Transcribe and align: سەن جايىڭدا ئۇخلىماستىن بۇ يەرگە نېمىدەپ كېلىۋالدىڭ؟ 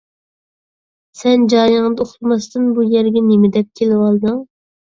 سەن 1.19 1.43
جايىڭدا 1.53 2.07
ئۇخلىماستىن 2.07 2.67
بۇ 2.79 2.89
يەرگە 2.97 3.25
نېمىدەپ 3.29 3.73
كېلىۋالدىڭ؟ 3.83 4.45